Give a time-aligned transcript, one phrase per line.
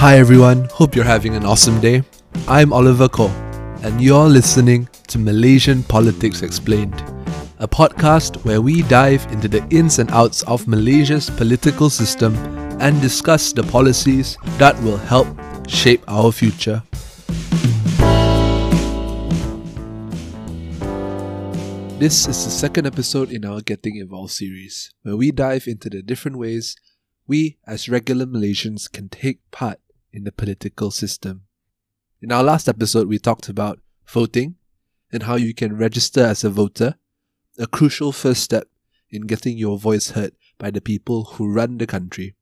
[0.00, 2.02] Hi everyone, hope you're having an awesome day.
[2.48, 3.28] I'm Oliver Koh,
[3.82, 6.98] and you're listening to Malaysian Politics Explained,
[7.58, 12.34] a podcast where we dive into the ins and outs of Malaysia's political system
[12.80, 15.28] and discuss the policies that will help
[15.68, 16.82] shape our future.
[21.98, 26.00] This is the second episode in our Getting Involved series, where we dive into the
[26.00, 26.74] different ways
[27.26, 29.78] we, as regular Malaysians, can take part
[30.12, 31.42] in the political system.
[32.20, 34.56] In our last episode, we talked about voting
[35.12, 36.96] and how you can register as a voter,
[37.58, 38.68] a crucial first step
[39.10, 42.34] in getting your voice heard by the people who run the country.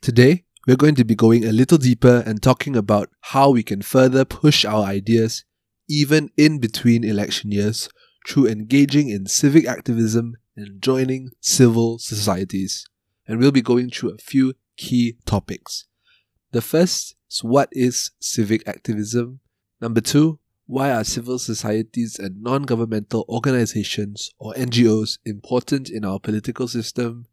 [0.00, 3.82] Today, we're going to be going a little deeper and talking about how we can
[3.82, 5.44] further push our ideas
[5.88, 7.88] even in between election years
[8.26, 12.86] through engaging in civic activism and joining civil societies
[13.30, 15.86] and we'll be going through a few key topics.
[16.52, 19.40] The first is what is civic activism?
[19.80, 26.18] Number two, why are civil societies and non governmental organizations or NGOs important in our
[26.18, 27.26] political system?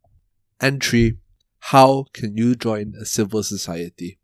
[0.60, 1.18] And three,
[1.60, 4.20] how can you join a civil society?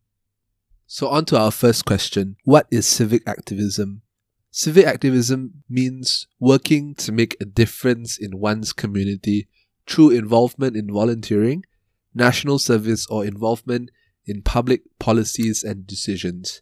[0.86, 4.04] So, on to our first question What is civic activism?
[4.52, 9.48] Civic activism means working to make a difference in one's community
[9.88, 11.66] through involvement in volunteering,
[12.14, 13.90] national service, or involvement
[14.26, 16.62] in public policies and decisions.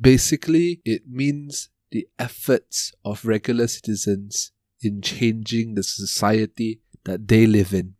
[0.00, 7.74] Basically, it means the efforts of regular citizens in changing the society that they live
[7.74, 7.94] in.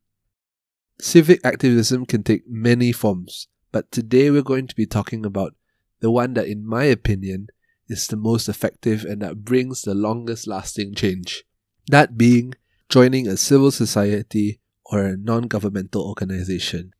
[1.00, 5.54] Civic activism can take many forms, but today we're going to be talking about
[6.00, 7.48] the one that, in my opinion,
[7.88, 11.44] is the most effective and that brings the longest lasting change.
[11.88, 12.54] That being
[12.88, 16.92] joining a civil society or a non governmental organization.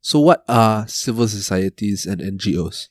[0.00, 2.88] So, what are civil societies and NGOs?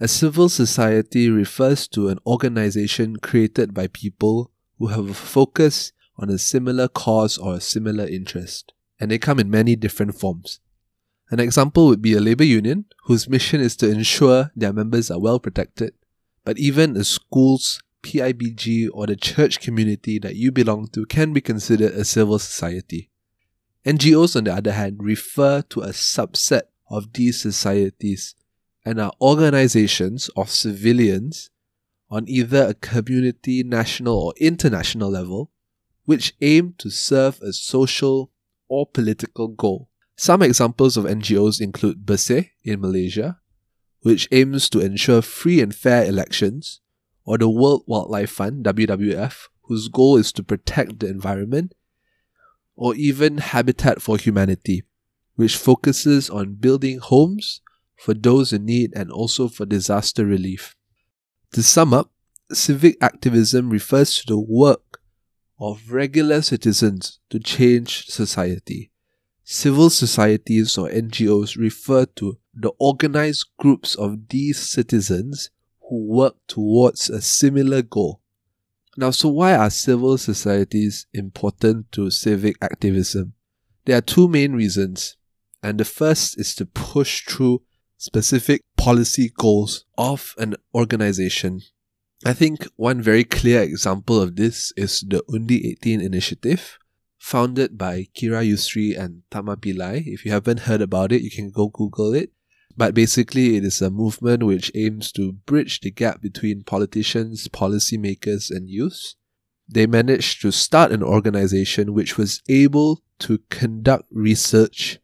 [0.00, 6.30] A civil society refers to an organization created by people who have a focus on
[6.30, 10.58] a similar cause or a similar interest, and they come in many different forms.
[11.30, 15.20] An example would be a labor union, whose mission is to ensure their members are
[15.20, 15.94] well protected,
[16.44, 21.40] but even a school's PIBG or the church community that you belong to can be
[21.40, 23.11] considered a civil society.
[23.84, 28.34] NGOs, on the other hand, refer to a subset of these societies
[28.84, 31.50] and are organizations of civilians
[32.08, 35.50] on either a community, national, or international level,
[36.04, 38.30] which aim to serve a social
[38.68, 39.88] or political goal.
[40.16, 43.40] Some examples of NGOs include Bersih in Malaysia,
[44.02, 46.80] which aims to ensure free and fair elections,
[47.24, 51.72] or the World Wildlife Fund, WWF, whose goal is to protect the environment,
[52.76, 54.82] or even Habitat for Humanity,
[55.34, 57.60] which focuses on building homes
[57.96, 60.74] for those in need and also for disaster relief.
[61.52, 62.10] To sum up,
[62.52, 65.00] civic activism refers to the work
[65.60, 68.90] of regular citizens to change society.
[69.44, 75.50] Civil societies or NGOs refer to the organized groups of these citizens
[75.88, 78.21] who work towards a similar goal.
[78.96, 83.32] Now, so why are civil societies important to civic activism?
[83.86, 85.16] There are two main reasons,
[85.62, 87.62] and the first is to push through
[87.96, 91.62] specific policy goals of an organization.
[92.24, 96.78] I think one very clear example of this is the Undi 18 initiative,
[97.18, 100.02] founded by Qyira Yusri and Tharma Pillai.
[100.04, 102.30] If you haven't heard about it, you can go Google it.
[102.76, 108.50] But basically, it is a movement which aims to bridge the gap between politicians, policymakers,
[108.50, 109.14] and youth.
[109.68, 114.98] They managed to start an organization which was able to conduct research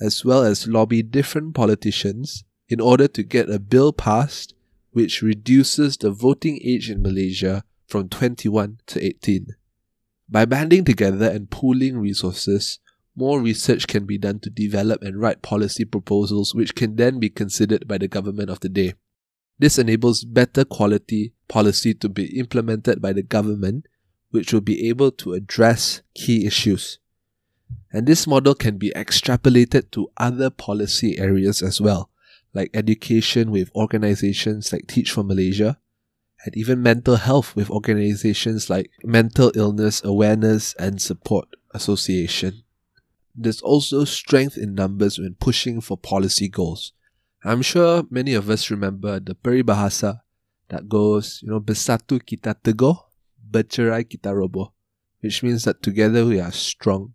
[0.00, 4.54] as well as lobby different politicians in order to get a bill passed
[4.90, 9.48] which reduces the voting age in Malaysia from 21 to 18.
[10.28, 12.78] By banding together and pooling resources,
[13.14, 17.28] more research can be done to develop and write policy proposals which can then be
[17.28, 18.94] considered by the government of the day.
[19.58, 23.86] This enables better quality policy to be implemented by the government,
[24.30, 26.98] which will be able to address key issues.
[27.92, 32.10] And this model can be extrapolated to other policy areas as well,
[32.54, 35.78] like education with organizations like Teach for Malaysia,
[36.44, 42.61] and even mental health with organizations like Mental Illness Awareness and Support Association.
[43.34, 46.92] There's also strength in numbers when pushing for policy goals.
[47.44, 50.20] I'm sure many of us remember the peribahasa
[50.68, 52.96] that goes, you know, bersatu kita teguh,
[53.40, 54.72] bercerai kita roboh,
[55.20, 57.14] which means that together we are strong,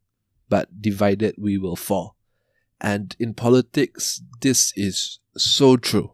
[0.49, 2.17] but divided we will fall.
[2.81, 6.13] And in politics, this is so true.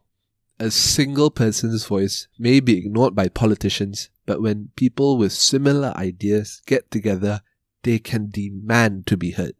[0.59, 6.61] A single person's voice may be ignored by politicians, but when people with similar ideas
[6.65, 7.41] get together,
[7.83, 9.55] they can demand to be heard.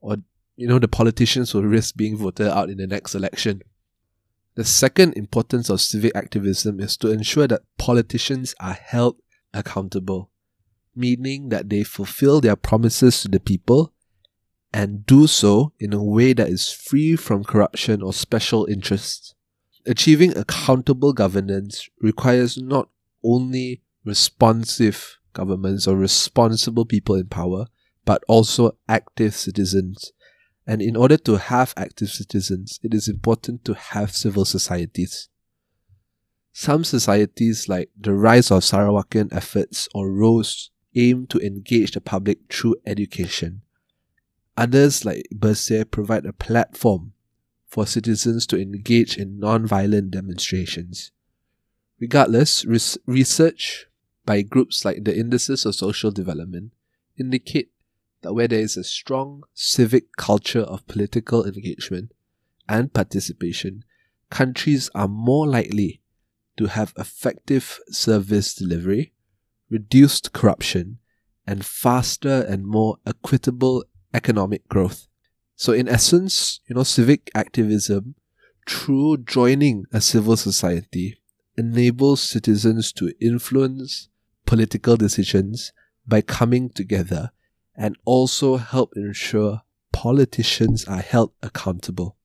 [0.00, 0.16] Or,
[0.56, 3.62] you know, the politicians will risk being voted out in the next election.
[4.54, 9.16] The second importance of civic activism is to ensure that politicians are held
[9.54, 10.30] accountable,
[10.94, 13.92] meaning that they fulfill their promises to the people
[14.72, 19.34] and do so in a way that is free from corruption or special interests.
[19.86, 22.88] Achieving accountable governance requires not
[23.24, 27.66] only responsive governments or responsible people in power,
[28.04, 30.12] but also active citizens.
[30.66, 35.28] And in order to have active citizens, it is important to have civil societies.
[36.52, 42.38] Some societies, like the Rise of Sarawakian Efforts or ROSE, aim to engage the public
[42.52, 43.62] through education.
[44.56, 47.12] Others, like Bersih, provide a platform
[47.66, 51.12] for citizens to engage in non-violent demonstrations.
[52.00, 53.86] Regardless, res- research
[54.26, 56.72] by groups like the Indices of Social Development
[57.18, 57.70] indicate
[58.22, 62.12] that where there is a strong civic culture of political engagement
[62.68, 63.84] and participation,
[64.30, 66.00] countries are more likely
[66.56, 69.12] to have effective service delivery,
[69.70, 70.98] reduced corruption,
[71.46, 75.08] and faster and more equitable economic growth.
[75.56, 78.14] So, in essence, you know, civic activism,
[78.68, 81.18] through joining a civil society,
[81.56, 84.08] enables citizens to influence
[84.46, 85.72] political decisions
[86.06, 87.30] by coming together
[87.76, 89.62] and also help ensure
[89.92, 92.16] politicians are held accountable.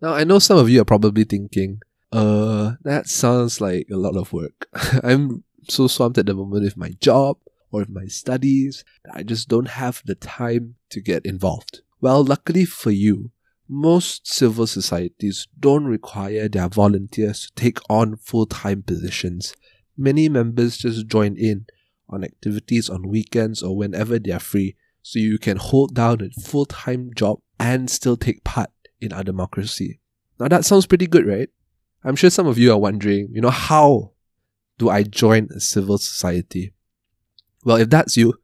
[0.00, 1.80] Now, I know some of you are probably thinking,
[2.12, 4.68] uh, that sounds like a lot of work.
[5.02, 7.38] I'm so swamped at the moment with my job
[7.70, 11.80] or with my studies that I just don't have the time to get involved.
[12.00, 13.30] Well, luckily for you,
[13.68, 19.54] most civil societies don't require their volunteers to take on full time positions.
[19.96, 21.66] Many members just join in
[22.08, 26.30] on activities on weekends or whenever they are free, so you can hold down a
[26.40, 28.70] full time job and still take part
[29.00, 30.00] in our democracy.
[30.38, 31.48] Now that sounds pretty good, right?
[32.04, 34.12] I'm sure some of you are wondering, you know, how
[34.78, 36.72] do I join a civil society?
[37.64, 38.34] Well, if that's you,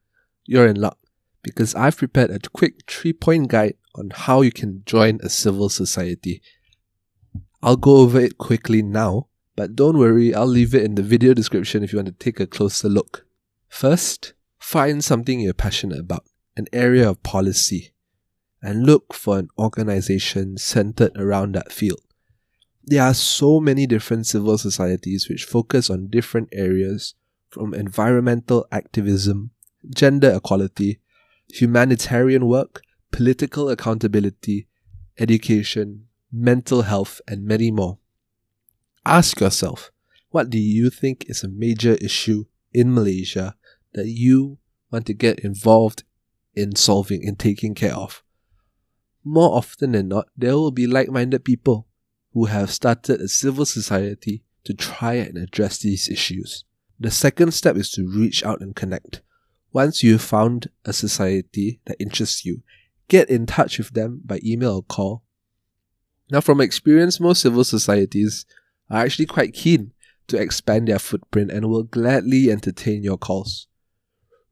[0.47, 0.99] you're in luck
[1.43, 5.69] because I've prepared a quick three point guide on how you can join a civil
[5.69, 6.43] society.
[7.63, 11.35] I'll go over it quickly now, but don't worry, I'll leave it in the video
[11.35, 13.27] description if you want to take a closer look.
[13.73, 16.25] First, find something you're passionate about,
[16.57, 17.93] an area of policy,
[18.63, 22.03] and look for an organization centered around that field.
[22.85, 27.15] There are so many different civil societies which focus on different areas
[27.49, 29.51] from environmental activism,
[29.93, 31.01] gender equality,
[31.49, 34.69] humanitarian work, political accountability,
[35.19, 37.99] education, mental health, and many more.
[39.07, 39.91] Ask yourself,
[40.29, 43.57] what do you think is a major issue in Malaysia
[43.95, 44.59] that you
[44.91, 46.05] want to get involved
[46.55, 48.23] in solving and taking care of?
[49.25, 51.87] More often than not, there will be like minded people
[52.33, 56.65] who have started a civil society to try and address these issues.
[56.99, 59.23] The second step is to reach out and connect.
[59.73, 62.63] Once you've found a society that interests you,
[63.09, 65.23] get in touch with them by email or call.
[66.31, 68.47] Now, from experience, most civil societies
[68.89, 69.93] are actually quite keen
[70.29, 73.67] to expand their footprint and will gladly entertain your calls.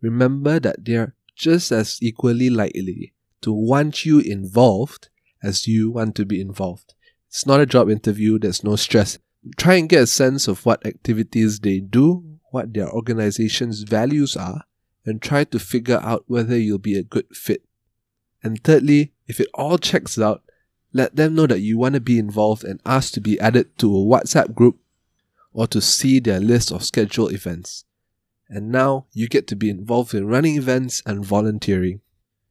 [0.00, 5.09] Remember that they're just as equally likely to want you involved
[5.42, 6.95] as you want to be involved.
[7.28, 9.19] It's not a job interview, there's no stress.
[9.57, 14.64] Try and get a sense of what activities they do, what their organization's values are,
[15.07, 17.62] and try to figure out whether you'll be a good fit.
[18.42, 20.42] And thirdly, if it all checks out,
[20.92, 23.95] let them know that you want to be involved and ask to be added to
[23.95, 24.78] a WhatsApp group
[25.52, 27.85] or to see their list of scheduled events.
[28.52, 32.00] And now you get to be involved in running events and volunteering.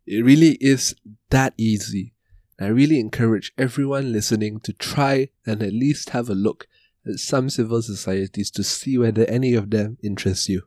[0.08, 0.96] It really is
[1.30, 2.14] that easy.
[2.58, 6.68] I really encourage everyone listening to try and at least have a look
[7.06, 10.64] at some civil societies to see whether any of them interest you.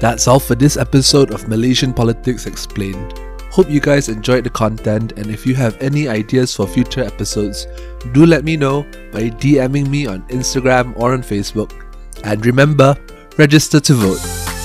[0.00, 3.18] That's all for this episode of Malaysian Politics Explained.
[3.50, 7.66] Hope you guys enjoyed the content, and if you have any ideas for future episodes,
[8.12, 11.72] do let me know by DMing me on Instagram or on Facebook.
[12.22, 12.96] And remember,
[13.40, 14.59] register to vote.